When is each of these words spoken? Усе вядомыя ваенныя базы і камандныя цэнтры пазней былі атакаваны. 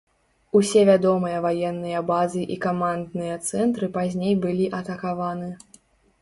Усе 0.59 0.81
вядомыя 0.89 1.41
ваенныя 1.45 1.99
базы 2.11 2.41
і 2.55 2.57
камандныя 2.65 3.35
цэнтры 3.51 3.91
пазней 3.99 4.33
былі 4.47 4.65
атакаваны. 4.81 5.53